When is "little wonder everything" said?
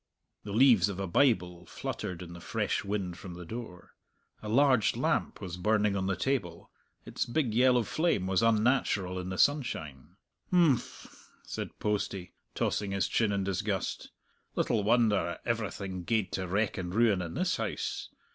14.55-16.03